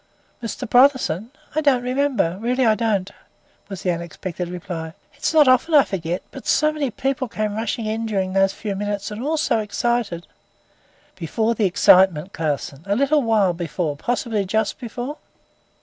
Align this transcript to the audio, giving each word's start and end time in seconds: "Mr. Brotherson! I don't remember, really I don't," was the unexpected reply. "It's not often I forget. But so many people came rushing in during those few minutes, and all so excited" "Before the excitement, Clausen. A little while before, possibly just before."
"Mr. 0.41 0.67
Brotherson! 0.67 1.29
I 1.53 1.61
don't 1.61 1.83
remember, 1.83 2.39
really 2.39 2.65
I 2.65 2.73
don't," 2.73 3.11
was 3.69 3.83
the 3.83 3.91
unexpected 3.91 4.49
reply. 4.49 4.95
"It's 5.13 5.31
not 5.31 5.47
often 5.47 5.75
I 5.75 5.83
forget. 5.83 6.23
But 6.31 6.47
so 6.47 6.71
many 6.73 6.89
people 6.89 7.27
came 7.27 7.53
rushing 7.53 7.85
in 7.85 8.07
during 8.07 8.33
those 8.33 8.51
few 8.51 8.75
minutes, 8.75 9.11
and 9.11 9.21
all 9.21 9.37
so 9.37 9.59
excited" 9.59 10.25
"Before 11.19 11.53
the 11.53 11.65
excitement, 11.65 12.33
Clausen. 12.33 12.81
A 12.87 12.95
little 12.95 13.21
while 13.21 13.53
before, 13.53 13.95
possibly 13.95 14.43
just 14.43 14.79
before." 14.79 15.17